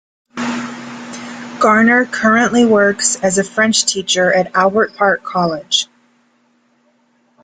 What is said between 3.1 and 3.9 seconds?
as a French